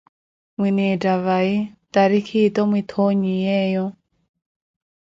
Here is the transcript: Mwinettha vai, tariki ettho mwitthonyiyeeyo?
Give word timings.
Mwinettha 0.57 1.13
vai, 1.25 1.49
tariki 1.93 2.37
ettho 2.45 2.63
mwitthonyiyeeyo? 2.69 3.85